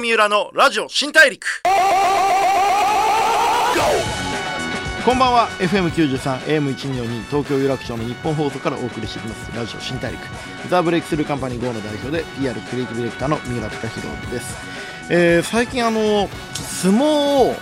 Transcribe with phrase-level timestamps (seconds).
[0.00, 1.62] 三浦のラジオ新大陸。
[5.04, 5.48] こんばんは。
[5.58, 9.56] FM93 AM122 東京有楽町の日本放送からお送りしていきます。
[9.56, 10.22] ラジオ新大陸。
[10.70, 14.56] ザ・ブレイクスルーカンパニー GO の代表で PR クリエイティブディレクターの三浦貴弘です、
[15.10, 17.54] えー、最近あの相撲を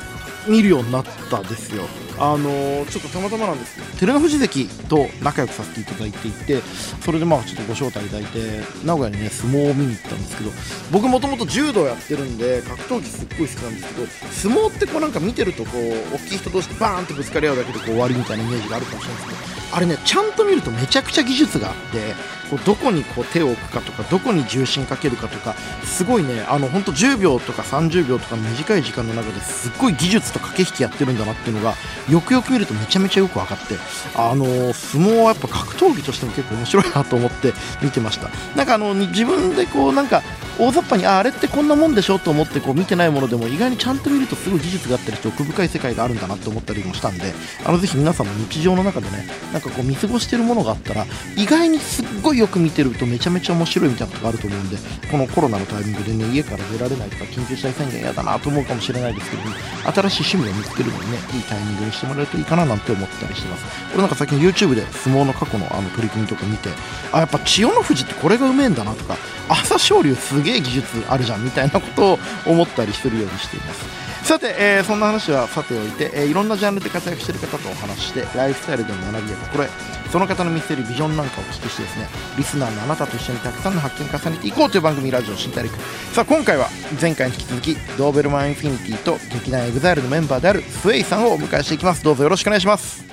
[0.47, 1.85] 見るようになったですよ。
[2.21, 6.61] あのちょっとたまたまなんですけど照ノ富士関と仲良くさせていただいていて
[7.01, 10.51] それでまあちょっとご招待いただいて名古屋にね相撲を見に行ったんですけど
[10.91, 22.15] 僕もともと柔道やってるんで格闘技すっごい好きなんですけど相撲ってこうなんか見てるとこう大きい人同士でバーンってぶつかり合うだけでこう終わりみたいなイメージがあるかもしれないですけどあれねちゃんと見るとめちゃくちゃ技術があって
[22.51, 31.75] こうどこにこう手を置くかとかどこに重心かけるかとかすごいねあの本当10秒とか30秒とか短い時間の中ですっごい技術と駆け引きやってるんだなっていうのが
[32.11, 33.75] よくよく見るとめちゃめちゃよく分かって
[34.15, 37.53] あの相撲はやっぱ格闘技としても結構面白いなと思って
[37.83, 38.29] 見てました。
[38.57, 40.23] なんかあの自分でこうなんか
[40.59, 47.33] 大雑把にああれってこんなもんでしょと思ってこう見てないものでも意外にちゃんと見るとすごい技術があったりして奥深い世界があるんだなと思ったりもしたんで
[47.65, 54.77] あのぜひ皆さんも日常の中でねなんかこう見過ごしてるものがあったら意外にすっごいよく見てるとめちゃめちゃ面白いみたいなことがあると思うんで
[55.11, 59.55] このコロナのタイミングでね家から出られないとか緊急事態宣言嫌だなと思うかもしれないですけども
[59.93, 63.65] 新しい趣味を見つけるのにねいいタイミングにしてもらえるといいかななんて思ったりしてます。
[63.93, 66.69] 俺なんか最近 YouTube で相撲の過去のあの取り組みとか見て
[67.13, 69.17] あやっぱ千代の富士ってこれがうめえんだなとか
[69.49, 73.99] 朝青龍すげえ技術あるじゃんみたいなことを思ったりするようにしています。
[74.29, 82.07] さて、えー、そんな話はさておいて、えー、いろんなジャンルで活躍してる方とお話してライフスタイルでの学びや心得その方の見せるビジョンなんかをお聞きしてですね
[82.37, 85.77] リスナーのあなたと一緒にたくさんの発見を重ねていこうという番組ラジオ新大陸
[86.13, 86.69] さあ今回は
[87.01, 92.03] 前回に引き続き DOBERMAN INFINITY と劇団 EXILE のメンバーである SWAY さんをお迎えしていきます。
[92.03, 93.05] どうぞよろしくお願いします。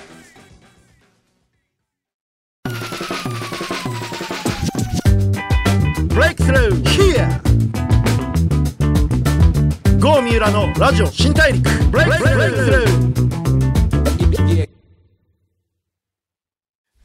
[6.09, 7.27] Breakthrough here!
[9.99, 11.70] GO 三浦のラジオ新大陸。
[11.91, 13.45] Breakthrough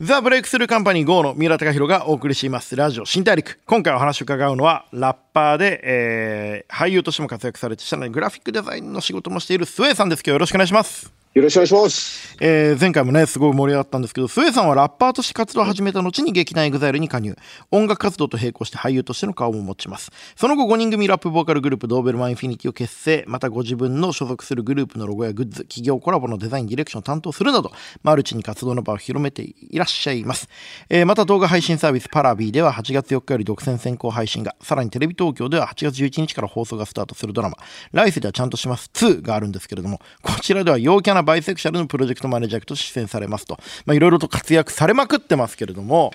[0.02, 2.74] ザ・ブレイクスルーカンパニー GO の三浦貴弘がお送りしています。
[2.74, 3.60] ラジオ新大陸。
[3.66, 10.20] 今回お話を伺うのはラッパーで、えー、俳優としても活躍されてさらにグラフィックデザインの仕事もしている SWAY さんです。
[10.20, 11.19] 今日よろしくお願いします。
[11.32, 12.36] よろしくお願いします。
[12.40, 17.36] えー、前回もね、すごい盛り上がったんですけど、 SWAY さんはラッパーとして活動を始めた後に劇団 EXILE に加入。
[17.70, 20.10] 音楽活動と並行して俳優としての顔も持ちます。
[20.34, 23.24] その後5人組ラップボーカルグループドーベルマンインフィニティを結成。
[23.28, 27.70] またご自分の所属するグループのロゴやグッズ、企業コラボのデザイン、ディレクションを担当するなど、
[28.02, 30.48] マルチに活動の場を広めていらっしゃいます。
[30.88, 37.56] えー、また動画配信サービスパラビーでは8月4日より独占先行配信が、さらにテレビ東京では8月11日から放送がスタートするドラマ、
[37.92, 46.12] 来世ではちゃんとします2があるんですけれども、こちらでは陽キャなバイセクシャルのプロジェクトマネージャーと出演されますと、まあ、いろいろと活躍されまくってますけれども、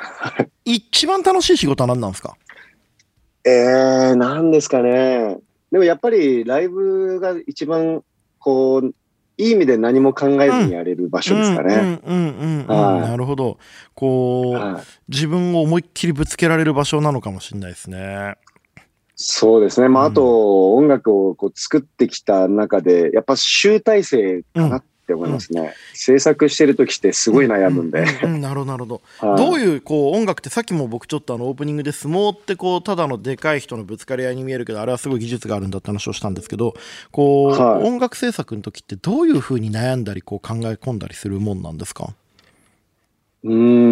[0.64, 2.36] 一番楽しい仕事は何なんですか？
[3.44, 5.38] えー、なんですかね。
[5.70, 8.02] でもやっぱりライブが一番、
[8.38, 8.94] こう、
[9.38, 12.00] いい意味で何も考えずにやれる場所ですかね。
[12.06, 13.58] なるほど。
[13.94, 18.36] こう、はい、自分を思いっきりぶつけられる場所なのかもしれないですね。
[19.18, 19.88] そうですね。
[19.88, 25.60] まあ、あと、音楽をこう作ってきた中で、やっぱ集大成かなって思いますね。
[25.62, 28.04] うん、制作してる時ってすごい悩むんで。
[28.22, 29.00] なるほど、なるほど。
[29.38, 36.74] どういう、こう、音楽ってさっきも僕ちょっとあの、オープニングで相撲ってこう、ただのでかい人のぶつかり合いに見えるけど、あれはすごい技術があるんだって話をしたんですけど、
[37.10, 42.10] こう、はい、音楽制作の時ってどういうふうに悩んだり、こう考え込んだりするもんなんですか？
[43.44, 43.85] うん。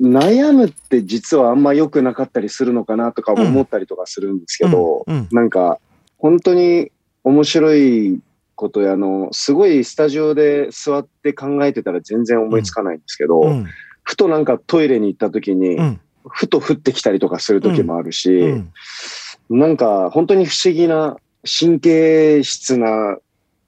[0.00, 5.78] 悩むって実はあんま良くなかったりするのかなとか思ったりとかするんですけど、うんうん、なんか
[6.18, 6.90] 本当に
[7.22, 8.20] 面白い
[8.54, 13.66] ことやの、すごいスタジオで座って考えてたら全然思いつかないんですけど、うん、
[14.02, 15.76] ふとなんかトイレに行った時に、
[16.28, 18.62] ふと降ってきたりとかする時もあるし、
[19.50, 23.18] なんか本当に不思議な神経質な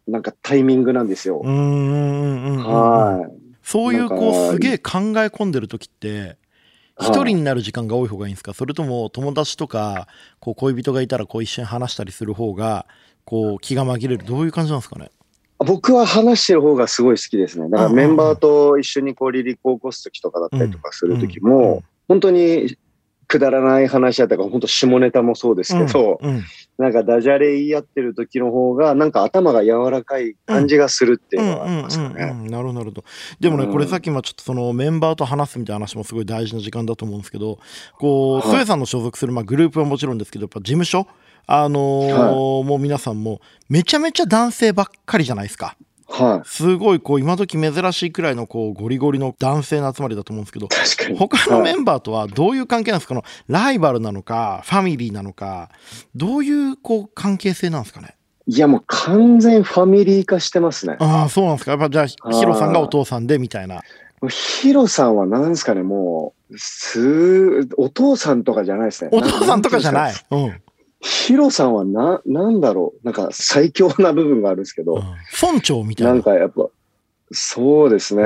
[0.06, 1.40] なんかタイミングなんですよ。
[1.40, 3.45] はい。
[3.66, 6.36] そういうこうすげえ考え込んでる時って
[7.00, 8.54] 一人になる時間が多い方がいいんですか？
[8.54, 10.06] それとも友達とか
[10.38, 12.86] こう恋人がいたらこう一緒に話したりする方が
[13.24, 14.24] こう気が紛れる。
[14.24, 15.10] どういう感じなんですかね？
[15.58, 17.68] 僕は話してる方がすごい好きですね。
[17.68, 22.76] だからメンバーと一緒にこう離陸を起こす時とかだったりとかする時も、本当に
[23.28, 26.44] くだらない話だったか、本当下ネタもそうですけど、うんうん、
[26.78, 32.48] なんかダジャレ言い合ってる時の方が、なんか頭が柔らかい感じがするっていうのはありますかね。
[32.48, 33.04] なるほど、なるほど。
[33.40, 37.58] でもね、これさっきもちょっとそのメンバーと話すみたいな話もすごい大事な時間だと思うんですけど、
[37.98, 41.06] こう、はい、スさんの所属するまあグループはもちろんですけど、やっぱ事務所？
[41.48, 42.34] あのーはい、
[42.64, 45.76] もう皆さんもめちゃめちゃ男性ばっかりじゃないですか。
[46.08, 46.48] はい。
[46.48, 51.18] すごいこう今時珍しいくらいのこうゴリゴリの男性の集まりだと思うんですけど、確かに。
[51.18, 55.70] 他のメンバーとはどういう関係なんですか、はい、ライバルなのか、ファミリーなのか、
[56.14, 58.14] どういうこう関係性なんですかね？
[58.48, 60.96] いやもう完全ファミリー化してますね。
[61.00, 61.72] ああ、そうなんですか？
[61.72, 63.82] やっぱじゃあ、ヒロさんがお父さんでみたいな。
[64.30, 69.10] ヒロさんは何ですかね、もう、す、お父さんとかじゃないですね。
[69.12, 70.14] お父さんとかじゃない。
[70.30, 70.62] うん。
[71.08, 73.06] ヒロさんはな、なんだろう？
[73.06, 74.96] なんか最強な部分があるんですけど。
[74.96, 75.02] うん、
[75.40, 76.14] 村長みたいな。
[76.14, 76.66] なんかやっぱ、
[77.30, 78.22] そうですね。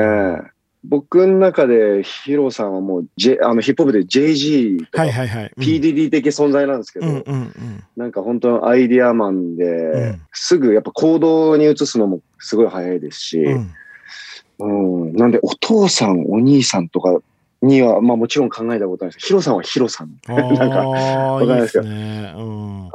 [0.83, 13.43] 僕の中でヒロさんはもう、J、あのヒップホップで JG とか、はいはいはい、PDD 的存在なんですけど、うんうんうん、なんか本当のアイディアマンで、うん、すぐやっぱ行動に移すのもすごい早いですし、
[14.59, 17.21] うん、うん、なんでお父さん、お兄さんとか
[17.63, 19.27] には、まあもちろん考えたことないです。
[19.27, 20.19] ヒロさんはヒロさん。
[20.27, 21.85] なんか、わかんないですけど。
[21.85, 22.91] ねうん、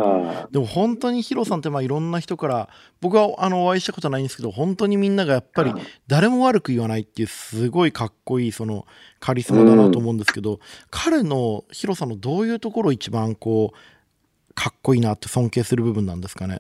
[0.52, 2.70] でも本当にヒロさんってまあいろんな人から、
[3.00, 5.74] 僕はあのお会いしたことないんですけど、本当にみんながやっぱり
[6.08, 8.86] 誰も悪く言わないっていうすごいかっこいいその
[9.20, 10.60] カリスマだなと思うんですけど、うん、
[10.90, 16.60] 彼のヒロさんのどういうところ一番こう、かっこいいなって尊敬する部分なんですかね？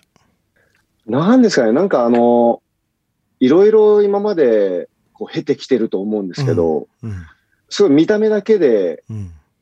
[1.07, 2.61] なんですかね、なんかあの、
[3.39, 7.09] いろいろ今までこう経てきてると思うんですけど、うん。
[7.09, 7.25] うん
[7.69, 9.03] すごい見た目だけで、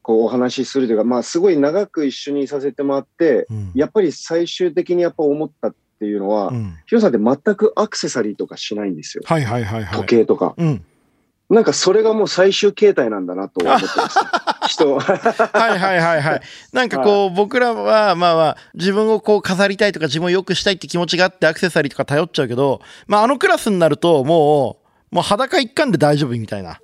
[0.03, 9.23] こうお話しするというか、まあすごい長く一緒にさせてもらって、うん、やっぱり最終的にやっぱ思ったっていうのは、うん、ヒロさんって全くアクセサリーとかしないんですよ。
[9.25, 10.53] はいはいはい、はい、時計とか。
[10.57, 10.85] うん、
[11.49, 14.19] なんかそれがもう最終形態なんだなと思ってます。
[14.67, 16.41] 人はいはいはいはい。
[16.73, 24.79] なんかこう、僕らはまあまあ自分をこう飾りたいとか自分を良くしたいって気持ちがあってアクセサリーとか頼っちゃうけど、まああのクラスになるとも
[25.11, 26.79] う、もう裸一貫で大丈夫みたいな。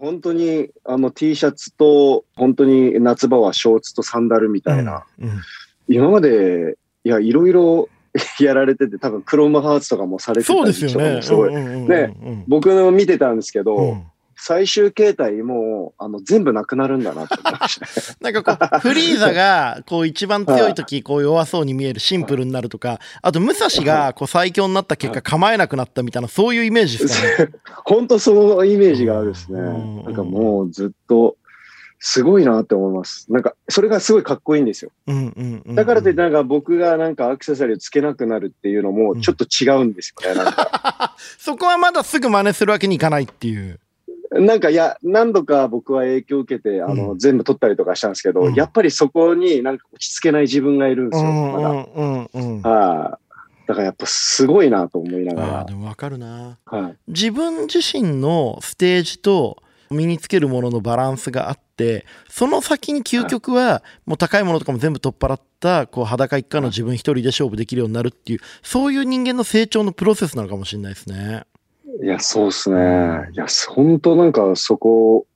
[0.00, 5.04] 本当にあの T シャツと、本当に夏場はショーツとサンダルみたいな。
[5.20, 5.40] うんうん、
[5.88, 7.88] 今まで、いや、いろいろ
[8.40, 11.54] やられてて、多分クロームハーツとかもされてたりとかもすごい。
[11.54, 14.02] ね、僕の見てたんですけど、うん
[14.36, 17.86] 最終形態もあの全部なくなるんだなって思いました。
[18.20, 27.50] なんかこう、フリーザがこう一番強い時こう弱そうに見えるシンプルになるとか、あと武蔵がこう最強になった結果構えなくなったみたいな、そういうイメージですかね？
[27.84, 29.60] 本当そのイメージがあるですね。
[29.60, 31.36] なんかもうずっと、
[31.98, 33.32] すごいなって思います。
[33.32, 34.90] なんか、それがすごいかっこいいんですよ。
[35.74, 40.40] だからってなんか僕がなんかアクセサリーをつけなくなるっていうのもちょっと違うんですよね、
[41.38, 43.80] そこはまだすぐ真似するわけにいかないっていう。
[44.40, 51.68] なんかいや、何度か僕は影響を受けて、あの、うん、全部撮ったりとかしたんですけど、うん、やっぱりそこになんか落ち着けない自分がいるんですよ、まだ。
[51.68, 53.26] うんうんはい。
[53.66, 55.64] だからやっぱすごいなと思いながら。
[55.64, 56.96] でもわかるな、はい。
[57.08, 71.44] 自分自身のステージと身につけるもののバランスがあって、その先に究極は、もう高いものとかも全部取っ払った、こう裸一貫の自分一人で勝負できるようになるっていう、そういう人間の成長のプロセスなのかもしれないですね。
[72.02, 73.28] いや、そうっすね。
[73.32, 75.26] いや、本当なんかそこ、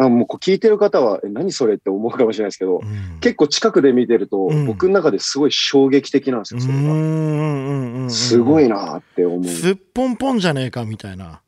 [0.00, 8.10] あもう聞いてる方は、え、何それって思うかもしれないですけど、うん、結構近くで見てると、うん、僕の中ですごい衝撃的なんですよ、それが。
[8.10, 9.44] すごいなって思う。
[9.44, 11.42] すっぽんぽんじゃねえか、みたいな。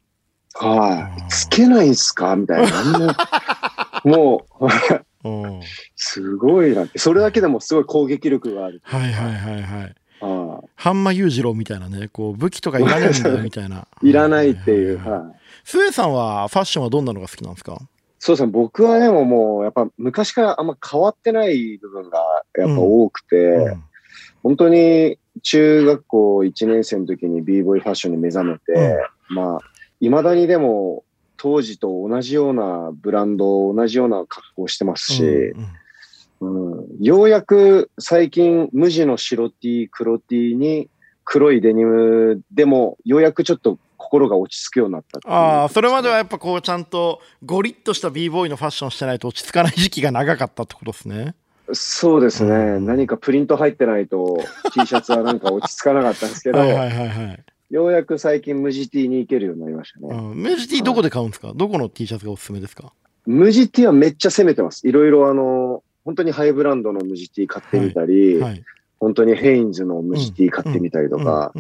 [0.55, 1.31] はい。
[1.31, 3.17] つけないんすかみたいな。
[4.05, 4.69] もう、
[5.95, 6.99] すごいなって。
[6.99, 8.81] それだけでもすごい攻撃力がある。
[8.83, 9.95] はいはいはいはい。
[10.21, 13.87] ハンマ裕次郎みたいなね、こう武器とかいらないんだよみたいな。
[14.03, 14.99] いらないっていう。
[14.99, 15.41] はい。
[15.65, 17.79] スエさんはファッションはどんなのが好きなんですか？
[18.19, 18.53] そうですね。
[18.53, 22.19] 僕はでももう、やっぱ昔からあんま変わってない部分が
[22.59, 23.83] やっぱ多くて、うんうん、
[24.43, 28.99] 本当に中学校1年生の時に b ボーイファッションに目覚めて、
[29.31, 29.61] うん、まあ、
[30.01, 31.05] 未だにでも
[31.37, 35.67] 当時と同じようなブランド、同じような格好してますし、うんうん
[36.41, 36.49] う
[37.01, 40.89] ん、ようやく最近無地の白 T、黒 T に
[41.25, 51.35] 黒いデニムでもようやくちょっと心が落ち着くようになったああそれまではやっぱこうちゃんとゴリッとした b ボーイのファッションしてないと落ち着かない時期が長かったってことですね。
[51.73, 54.43] そうですね、うん、何かプリント入ってないと
[54.73, 62.93] T シャツはなんか落ち着かなかったんですけど はいはいはい、はい、ようやく最近無地 T に行けるようになりましたね、うん、無地 T どこで買うんですか、はい、どこの T シャツがおすすめですか？
[63.25, 64.89] 無地 T はめっちゃ攻めてます。
[64.89, 68.65] いろいろあの本当にハイブランドの無地 T 買ってみたり、はいはい、
[68.99, 71.53] 本当にヘインズの無地 T 買ってみたりとか、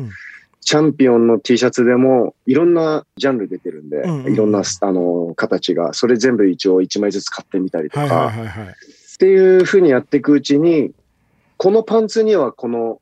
[0.61, 8.33] チャンピオンの T シャツでもいろんなジャンル出てるんで、うんうん、いろんなあの形が、それ全部一応1枚ずつ買ってみたりとか、
[9.14, 10.90] っていうふうにやっていくうちに、
[11.57, 13.00] このパンツにはこの、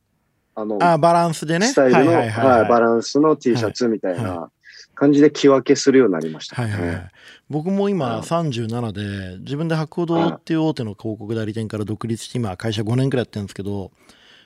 [0.55, 1.69] あの、あバランスでね。
[1.69, 2.31] スタイルの、はい
[2.69, 4.51] バランスの T シャツみたいな
[4.99, 7.11] 感じで着分けするようになりました、ね、はいはいはい。
[7.49, 13.93] 僕も今37で、自分で博報っていう大手の広告代理店から独立して今会社5年くらいやってるんですけど、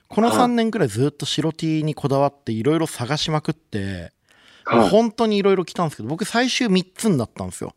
[0.09, 4.13] この3年くらいずっと白 T にこだわっていろいろ探しまくって、
[4.65, 7.75] はい、本当にいろいろ来たんですけど、僕最終3つになったんですよ。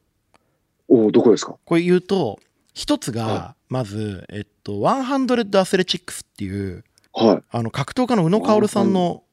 [0.89, 1.55] おどこですか？
[1.63, 2.39] これ言うと、
[2.74, 9.24] 一つが、まず、えっと、100アスレチックスっていう、はい、あの格闘家の宇野薫さんの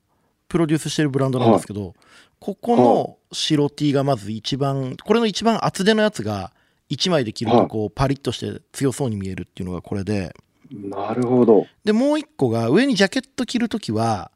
[0.52, 1.92] プロデュースしてるブランドなんですけど、はい、
[2.38, 6.52] ここの白 T がまず一番、これの一番厚手のやつが、
[6.90, 10.36] 1枚で着るとこうパリッとして強そうに見えるっていうのがこれで。
[10.70, 11.66] なるほど。
[11.84, 14.30] で、もう一個が、上にジャケット着るときは、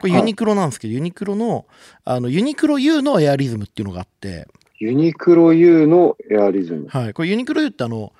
[0.00, 1.66] これユニクロなんですけど、ユニクロの、
[2.04, 4.48] あの、ユニクロ U のエアリズムっていうのがあって、
[4.80, 6.88] ユニクロ U のエアリズム。
[6.88, 7.14] はい。
[7.14, 8.12] これユニクロ U ってあの、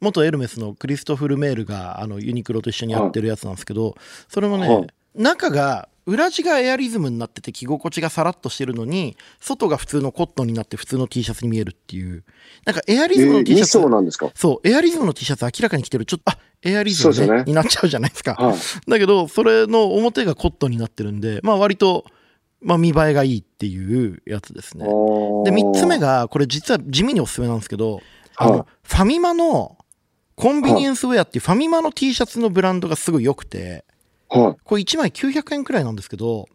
[0.00, 3.96] 元エルメスのクリストフ・ルメールがあのユニクロと一緒にやってるやつなんですけど、
[4.28, 12.24] それもね、中が裏地がエアリズムになってて着心地がさらっとしてるのに外が普通のコットンになって普通の T シャツに見えるっていう。
[12.64, 14.30] なんかエアリズムの T シャツ、えー、そうなんですか？
[14.34, 16.06] そうエアリズムの T シャツ明らかに着てる。
[16.06, 17.26] ちょっとあエアリズム、ね。
[17.26, 18.56] ね、になっちゃうじゃないですか、はい、
[18.90, 22.04] だけどそれの表がコットンになってるんでまあ割と
[22.60, 24.84] まあ見栄えがいいっていうやつですね。
[24.86, 28.00] で3つ目がこれ実は地味におすすめなんですけど
[28.36, 29.76] あの、ファミマの
[30.36, 33.84] コンビニエンスウェアっていうファミマの T シャツのブランドがすごい良くて、
[34.28, 36.48] はい、これ1枚900円くらいなんですけど、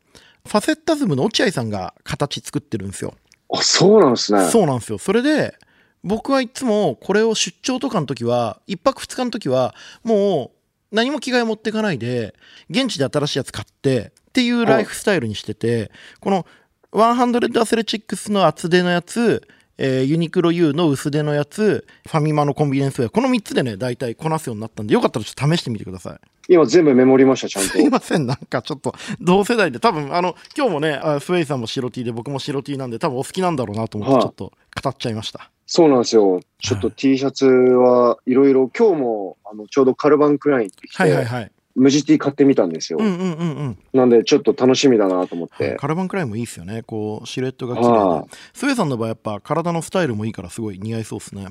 [0.45, 3.13] ファセッタズムの落合さんが形作ってるんですよ。
[3.53, 4.49] あ、そうなんですね。
[4.49, 4.97] そうなんですよ。
[4.97, 5.55] それで、
[6.03, 10.51] 僕はいつもこれを出張とかの時は、1泊2日の時は、も
[10.91, 12.35] う何も着替え持っていかないで、
[12.69, 16.45] 現地で新しいやつ買ってっていうライフスタイルにしてて、この
[16.91, 26.32] 100アスレチックスの厚手のやつ、えー、ユニクロ U の薄手のやつ、ファミマのコンビニエンスウェア、この3つでね、大体こなすようになったんで、よかったらちょっと試してみてください。
[26.49, 27.69] 今全部メモりました、ちゃんと。
[27.69, 34.51] すいません、なんかちょっと同世代で、多分あの、今日もね、スウェイさんも白 T で僕も白 T なんで、多分お好きなんだろうなと思って、ちょっと
[34.83, 35.49] 語っちゃいました。
[35.65, 36.41] そうなんですよ。
[36.59, 41.51] ちょっと T シャツはいろいろ、今日もあのちょうどカルバンクラインってきて、はいはいはい。
[41.75, 42.99] 無地 T 買ってみたんですよ。
[43.01, 43.77] うんうんうんうん。
[43.93, 45.69] なんで、ちょっと楽しみだなと思って。
[45.69, 46.83] はい、カラバンくらいもいいですよね。
[46.83, 48.27] こう、シルエットが綺麗で。
[48.53, 51.47] スウェさんの場合、やっぱ体のスタイルもいいから、すごい似合いそうですね。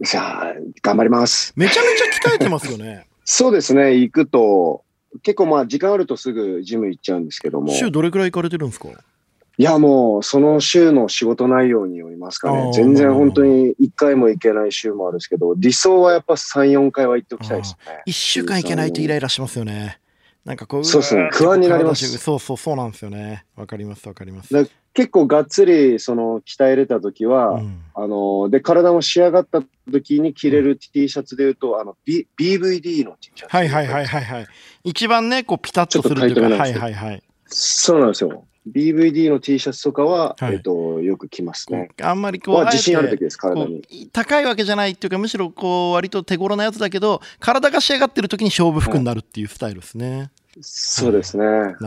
[0.00, 1.52] じゃあ、頑張ります。
[1.54, 3.06] めちゃめちゃ鍛えてますよね。
[3.32, 3.94] そうですね。
[3.94, 4.82] 行くと、
[5.22, 7.72] 結構まあ、時間あるとすぐジム行っちゃうんですけども。
[7.72, 8.88] 週どれくらい行かれてるんですか？
[8.88, 12.72] いや、もう、その週の仕事内容によりますかね。
[12.72, 18.02] 全然本当に1回も行けない週もあるんですけど、理想はやっぱ3、4回は行っておきたいですね。
[18.08, 20.00] 1週間行けないとイライラしますよね。
[20.44, 22.06] なんかこう、そうですね、不安になります。
[22.18, 23.44] そうそう、そうなんですよね。
[23.56, 24.70] わかります、わかります。
[24.92, 33.56] 結構がっつり、その、鍛えれた時は、うん、あの、で、体も仕上がった時に着れる T シャツでいうと、あの、B、BVD の T シャツ。
[33.56, 34.46] はいはいはいはいはい。
[34.82, 37.22] 一番ね、こう、ピタッとするというか、はいはいはい。
[37.46, 38.44] そうなんですよ。
[38.68, 41.90] BVD の T シャツとかは、はい、えっと、よく着ますね。
[42.02, 43.82] あんまりこう、自信ある時です、体に。
[44.12, 50.30] 高いわけじゃないっていうか、むしろこう、割と手頃なやつだけど、体が仕上がってる時に勝負服になるっていうスタイルですね。
[50.60, 51.44] そうですね。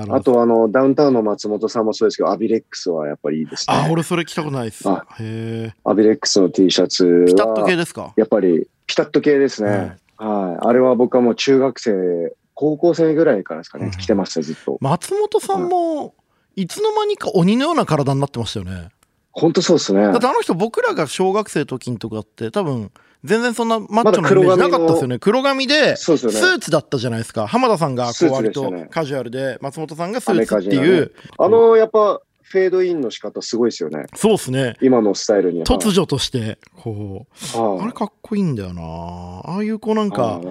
[0.10, 3.75] あと、あの、ダウンタウンの松本さんもそうですけど、アビレックスはやっぱりいいですね。
[3.75, 4.88] あ、俺それ着たことないです。
[4.88, 5.74] へえ。
[5.84, 8.13] アビレックスの T シャツピタッと系ですか？
[8.15, 9.98] やっぱり、ピタッと系ですね。
[10.18, 10.58] はい。
[10.65, 14.77] あれは僕はもう中学生、高校生ぐらいからですかね、着てました、ずっと。
[14.80, 16.15] 松本さんも、
[16.55, 18.89] いつの間にか鬼のような体になってましたよね。
[19.31, 20.01] 本当そうですね。
[20.03, 22.91] だってあの人、僕らが小学生の時とかって、多分、
[23.24, 25.17] 全然そんなマッチョなイメージなかったですよね。
[25.17, 27.48] 黒髪で、スーツだったじゃないですか。
[27.48, 31.12] 浜田さんがこう割とカジュアルで、松本さんがスーツっていう。
[31.39, 34.05] あの、やっぱ、フェードインの仕方すごいですよね。
[34.15, 34.75] そうですね。
[34.81, 35.63] 今のスタイルに。
[35.63, 38.83] 突如として、こう、あれかっこいいんだよな。
[38.83, 40.41] ああいう子なんか、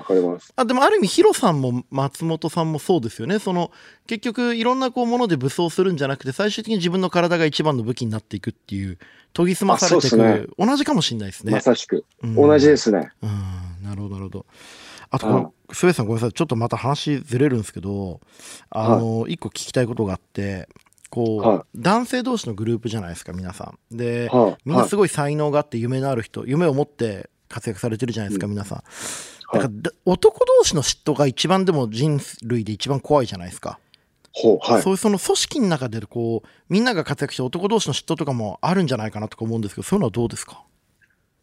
[0.56, 3.38] あでもある意味ヒロさんも松本さんもそうですよね。
[3.38, 3.70] その、
[4.06, 8.98] 結局いろんなこうもので武装するんじゃなくて、最終的に自分の体が一番の武器になっていくっていう、
[9.34, 11.52] 研ぎ澄まされていく、ね、同じかもしれないですね。
[11.52, 12.04] まさしく。
[12.22, 13.10] うん、同じですね。
[13.22, 14.46] うん、なるほど、なるほど。
[15.10, 16.32] あとこの、スウェさんごめんなさい。
[16.32, 18.20] ちょっとまた話ずれるんですけど、
[18.70, 20.68] あの、一個聞きたいことがあって、
[21.14, 23.96] こう、はい、男性同士のグループじゃないですか皆さん。
[23.96, 28.82] で、はい、みんなすごい才能があって夢のある人夢を持って活躍されてるじゃないですか、うん、皆さん、
[29.58, 29.70] はい、か
[30.06, 33.78] 男同士の嫉妬が一番でも人類で一番怖いじゃないですか。
[34.32, 40.64] ほうはい、そういうその組織の中でこうみんなが活躍して男同士の嫉妬とかもあるんじゃないかなとか思うんですけどそういうのはどうですか？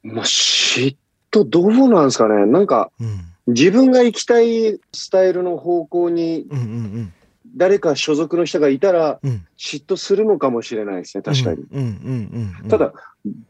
[0.02, 0.96] まあ嫉
[1.30, 2.48] 妬どうなんですかね。
[2.48, 6.68] なんか、うん、自分が行きたいスタイルの方向に、うんうんう
[7.02, 7.14] ん
[7.56, 9.20] 誰か所属の人がいたら、
[9.58, 12.70] 嫉妬するのかもしれないですね、確かに。
[12.70, 12.94] ただ、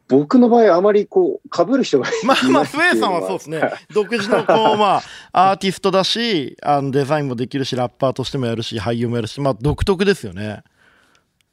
[0.07, 3.61] 僕の場合、あまりこう、被る人がいまあまあ、スウェイさんはそうですね。
[3.93, 5.01] 独自の、こう、ま
[5.31, 10.63] あ、アーティストだし、あのデザインもできるし、ラッパーとしてもやるし、俳優もやるし、まあ、独特ですよね。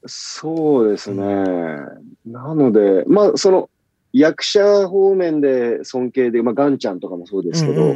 [0.06, 1.24] そうですね。
[2.24, 3.70] なので、まあ、その、
[4.18, 7.94] 役者方面で尊敬で、まあ、ガンちゃんとかもそうですけど、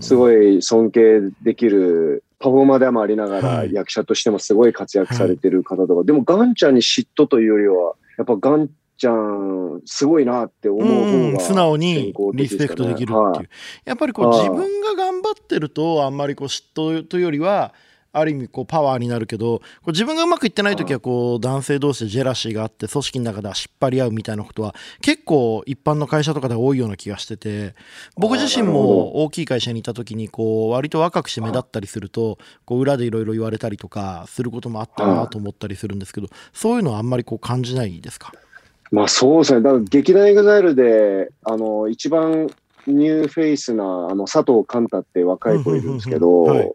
[0.00, 13.18] すごい尊敬できるパフォーマーでもありながら、役者としてもすごい活躍されてる方とか、はい、でもガンちゃんに嫉妬というよりは、やっぱガンちゃん、すごいなって思う方が、素直にリスペクトできるっていう。
[13.18, 13.48] はい、
[13.86, 17.74] やっぱりこう、自分が頑張ってると、あんまりこう嫉妬というよりは、
[18.12, 27.74] ある意味こうパワーになるけどこう自分がうまくいってない時はこう男性同士でジェラシーがあって組織の中では引っ張り合うみたいなことは結構一般の会社とかでは多いような気がしてて
[28.16, 38.32] 僕自身も大きい会社にいた時にこう割と若くして目立ったりするとこう裏でいろいろ言われたりとかすることもあったなと思ったりするんですけどそういうのはあんまりこう感じないですか？
[38.90, 39.62] まあそうですね。
[39.62, 42.48] だから劇団 EXILE であの一番
[42.86, 46.72] ニューフェイスなあの佐藤寛太って若い子いるんですけど、はい、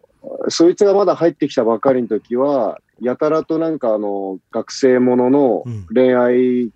[0.48, 6.70] そいつがまだ入ってきたばかりの時は、やたらとなんかあの、学生ものの恋愛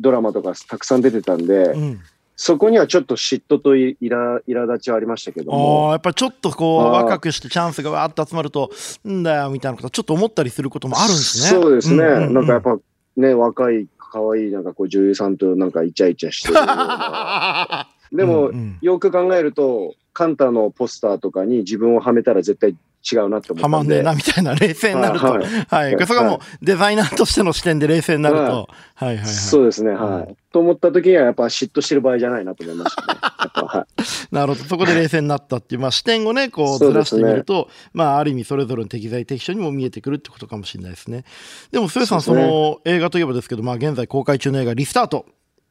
[0.00, 2.00] ドラマとかたくさん出てたんで、うん、
[2.36, 5.90] そこにはちょっと嫉妬といら苛立ちはありましたけども。
[5.90, 8.70] やっぱりちょっとこう、若くしてチャンスがわーっと集まると、
[9.06, 11.60] んだよみたいなことちょっと思ったりすることもあるんですね。
[11.60, 11.96] そうですね。
[11.96, 12.78] うんうんうん、なんかやっぱ
[13.16, 16.54] ね、若い、可愛いなんかこう女優さんとなんかイチャイチャしてる
[18.16, 22.74] でも、うんうん、よく考えると、カンタのポスターとかに自分をはめたら絶対
[23.12, 25.94] 違うなって思ったはまんねえなみたいな冷静になると、はい、はい。
[25.94, 28.68] はい、それがもうデザイナーとしての視点で冷静になると、はい、はい
[29.08, 29.26] はいはい。
[29.26, 30.36] そうですね、はい。
[30.52, 33.02] と思った時にはやっぱ嫉妬してる場合じゃないなと思いました。
[33.06, 33.18] ね。
[33.66, 34.02] はい、
[34.34, 41.24] なるほど、そこで冷静になったっていう、まあ、視点をね、こうずらしてみると、ね、まあ、ある意味それぞれの適材適所にも見えてくるってことかもしれないですね。
[41.70, 45.26] でも、スエさん、その映画といえばですけど、まあ、現在公開中の映画、リスタート。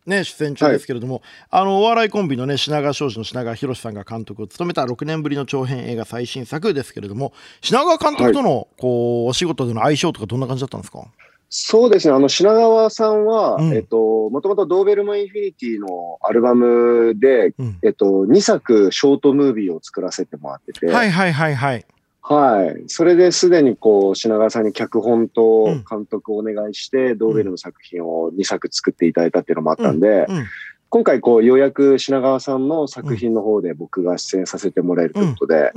[0.10, 1.24] ね、出演中ですけれども、はい、
[1.62, 11.06] あのお笑いコンビのね品川庄司の品川博さんが監督を務めた6年ぶりの長編映画最新作ですけれども品川監督との、こうお仕事での相性とかどんな感じだったんですか？
[11.52, 12.14] そうですね。
[12.14, 20.86] あの、品川さんは、うん、えっと、もともとドーベルマンインフィニティのアルバムで、うん、えっと、2作ショートムービーを作らせてもらってて。
[20.86, 21.86] はいはいはいはい。
[22.22, 22.84] はい。
[22.88, 30.38] それですでにこう、品川さんに脚本と監督をお願いして、うん、ドーベルの作品を2作作っていただいたっていうのもあったんで、うん。
[30.38, 30.46] うん、
[30.90, 35.72] 今回こう、ようやく品川さんの作品の方で僕が出演させてもらえるということで、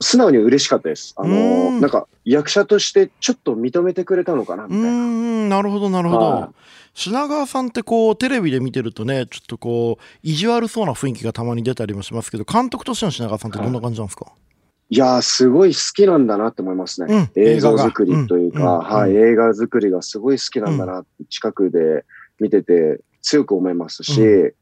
[0.00, 1.14] 素直に嬉しかったです。
[1.16, 5.48] あの、なんか役者としてちょっと認めてくれたのかなみたいな。
[5.56, 6.54] なるほど、なるほど。
[6.94, 14.45] 品川さんってこうテレビで見てるとねちょっとこう意地悪そうな雰囲気がたまに出たりもしますけど監督としての品川さんってどんな感じなんですか、はい
[14.88, 17.30] いやすごい好きなんだなって思いますね。
[17.36, 22.04] うん、映像作りというか、はい、映画作りがすごい好きなんだなって近くで
[22.38, 24.52] 見てて強く思いますし、うん、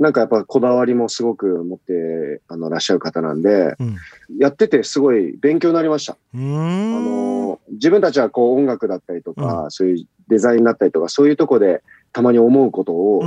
[0.00, 3.96] なんかやっぱこだわりもすごく持ってあのらっしゃる方なんで、うん、
[4.40, 6.14] やっててすごい勉強になりました。
[6.14, 13.22] あの自分たちはこう音楽だったりとか、そういうデザインだったりとか、そういうとこでたまに思うことを、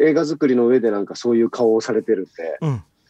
[0.00, 2.24] 映画作りの上でなんかそういう顔をされてるん。
[2.26, 2.58] で、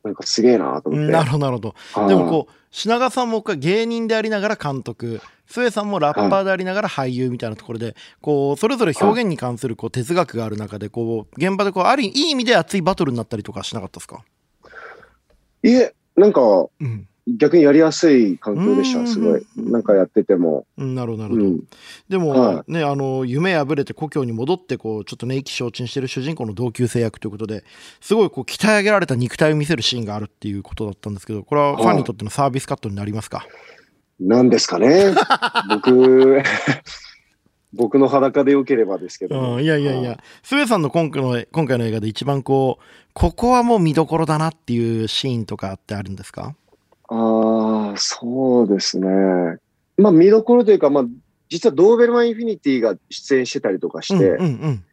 [0.04, 1.12] なんかすげえなと思って。
[1.12, 2.08] なるほど、なるほど。
[2.08, 14.24] でもこう、品川さんも芸人でありながら監督、末さんもラッパーでありながら俳優みたいなところで、こう、それぞれ表現に関するこう哲学がある中で、こう、現場でこう、あるいい意味で熱いバトルになったりとかしなかったですか？
[15.62, 19.46] いえ、なんか、うん、逆にやりやすい環境でした、すごい。
[19.56, 20.66] なんかやってても。
[20.76, 21.46] なるほど、なるほど。
[21.46, 21.60] うん、
[22.08, 27.64] でも、はい、ね、あの、夢破れて故郷に戻って、こう、ちょっとね、意気消沈してる主人公の同級生役ということで、
[28.02, 33.46] すごい、こう、鍛え上げられた肉体を見せるシーンがあるっていうことだったんですけど、これはファンにとってのサービスカットになりますか？
[34.20, 35.14] なんですかね。
[35.70, 36.42] 僕、
[37.72, 42.84] 僕の裸でよければですけど、うん、いやいやいや、スウェさんの今回の今回の映画で一番こう、
[43.14, 46.54] ここはもう見どころだなっていうシーンとかってあるんですか？
[47.14, 49.08] ああ、そうですね。
[49.96, 51.04] まあ見どころというか、まあ
[51.48, 54.84] 実はドーベルマンインフィニティが出演してたりとかして、うんうんうん、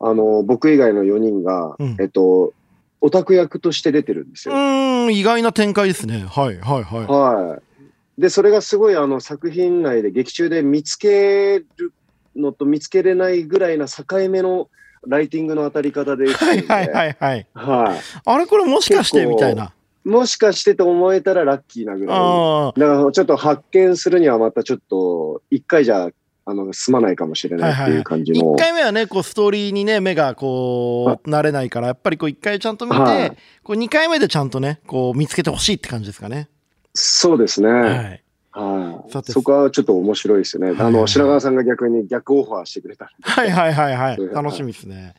[0.00, 2.52] あの、僕以外の4人が、うん、えっと、
[3.00, 4.54] オタク役として出てるんですよ。
[4.54, 6.26] うん、意外な展開ですね。
[6.28, 7.06] はい、はい、はい。
[7.06, 8.20] はい。
[8.20, 11.92] で、それがすごいあの作品内で劇中で見つける
[12.36, 14.68] のと見つけれないぐらいな境目の
[15.06, 16.32] ライティングの当たり方で。
[16.32, 17.46] はいはいはいはい。
[17.54, 18.00] はい。
[18.24, 19.72] あれこれもしかしてみたいな。
[20.04, 22.80] もしかしてと思えたらラッキーなぐらい。
[22.80, 26.10] だからちょっと発見するにはまたちょっと、一回じゃ
[26.44, 28.54] あの、済まないかもしれないっていう感じの。
[28.54, 36.48] 一、回目はね、こう、ストーリーにね、目がこう、慣れないから、やっぱりこう、一回ちゃんと見て、はい、こう、二回目でちゃんとね、こう、見つけてほしいって感じですかね。
[36.94, 37.68] そうですね。
[37.70, 38.22] はい。
[38.54, 40.74] はい、そこはちょっと面白いですね。
[40.78, 43.10] あの、品川さんが逆に逆オファーしてくれた。
[43.22, 44.18] はいはいはいはい。
[44.34, 45.14] 楽しみですね。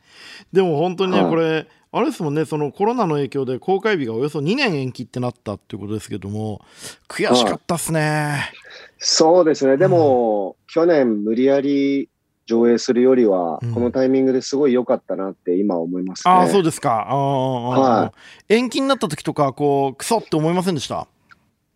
[0.52, 6.60] でも本当にね、これ、あれですもんね、そのコロナの影響で公開日がおよそ2年延期ってなったっていうことですけども、
[7.08, 8.50] 悔しかったっすね。
[8.98, 12.08] そうですね、でも、うん、去年無理やり
[12.46, 16.34] 上映するよりは、このタイミングですごい良かったなって今思いますね。
[16.34, 17.06] ああ、そうですか。
[17.08, 18.12] あは
[18.48, 21.06] い、延期になった時とか、こう、クソって思いませんでした？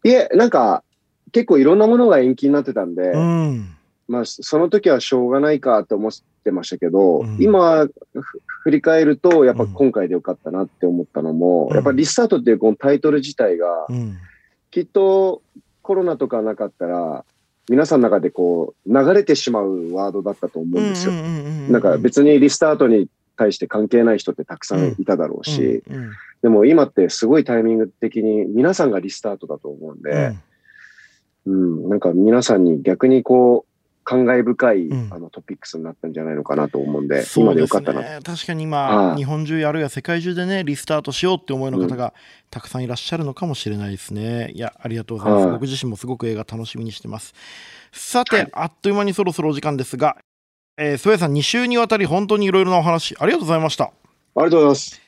[0.03, 0.83] いえ、なんか、
[1.31, 3.77] 結構いろんなものが延期になってたんで、うん、
[4.09, 6.13] まあ、その時はしょうがないかと思っ
[6.49, 7.87] てましたけど、うん、今、
[8.63, 13.87] 振り返ると、やっぱ今回でよかったなって思ったのも、やっぱリスタートっていうこのタイトル自体が、
[14.71, 15.43] きっと
[15.83, 17.25] コロナとかなかったら、
[17.69, 21.13] 皆さんの中でこう流れてしまうワードだったと思うんですよ。
[21.13, 25.83] なんか別にリスタートに対して関係ない人ってたくさんいただろうし、
[26.43, 30.35] でも今ってすごいタイミング的に皆さんがリスタートだと思うんで、
[31.47, 33.68] うん、なんか皆さんに逆にこう、
[34.09, 42.15] 感慨深い、うん、あのトピックスになったんじゃないのかなと思うんで、今でよかったな、確かに今、日本中あるいは世界中でねリスタートしようって思いの方が
[42.49, 44.51] たくさんいらっしゃるのかもしれないですね。
[44.55, 45.49] いやありがとうございます。
[45.49, 47.35] 僕自身もすごく映画楽しみにしてます。
[47.93, 50.17] さて、はい、あっという間にそろそろお時間ですが、
[50.79, 53.85] えー、ソエさん2週にわたり本当にいろいろなお話ありがとうございました。
[53.85, 53.91] あ
[54.39, 55.08] りがとうございます。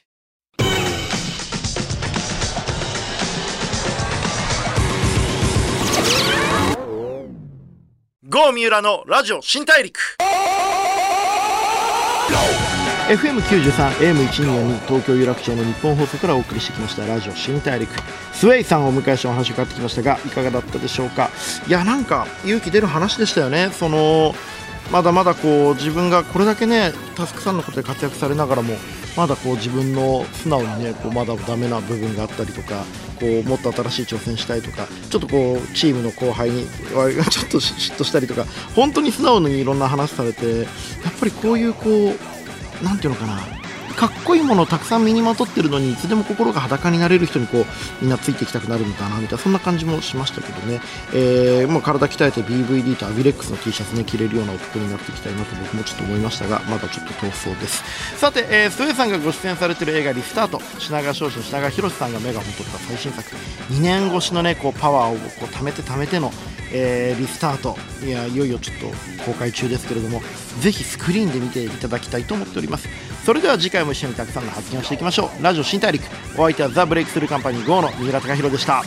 [8.32, 9.98] 郷三浦のラジオ新大陸。
[13.08, 17.90] FM93、AM1242 東京有楽町の日本放送からお送りしてきましたラジオ新大陸。
[18.32, 21.28] スウェイさんをお迎えしてお話を伺ってきましたがいかがだったでしょうか？
[21.66, 23.70] いやなんか勇気出る話でしたよね。
[23.72, 24.32] その
[24.92, 28.76] まだまだこう自分がこれだけねタスクさんのことで活躍されながらも
[29.16, 32.84] まだこう自分の素直にねこうまだダメな部分があったりとか
[33.18, 40.66] こうもっと新しい挑戦したいとかちょっとこうチームの後輩にちょっと嫉妬したりとか本当に素直にいろんな話されてやっ
[41.18, 43.59] ぱりこういうこうなんていうのかな
[44.00, 47.64] かっこいいものをたくさん身にまとってるのにいつでも心が裸になれる人にこう
[48.00, 50.80] みんなついていきたくなるんだなみたいなそんな感じもしましたけどね、
[51.12, 57.84] えー、もう体鍛えて BVD とアビレックスの T シャツね着れるような男になっていきたいなと僕もちょっと思いましたがまだちょっと遠そうです。
[58.16, 60.62] さて、えー、ストエさんがご出演されてる映画リスタート。
[60.78, 63.36] 品川庄司の品川博さんが目が戻った最新作。
[63.68, 66.32] 2年越しのねこうパワーをこう貯めて貯めての
[66.72, 67.76] えー、リスタート。
[68.02, 70.22] いやいよいよちょっと公開中ですけれども
[70.60, 72.88] ぜひスクリーンで見ていただきたいと思っております。
[73.24, 75.42] それでは次回も一緒にたくさんの発言をしていきましょう。
[75.42, 76.04] ラジオ新大陸。
[76.36, 78.82] お相手はザ・ブレイクスルーカンパニー GO の三浦貴弘でした。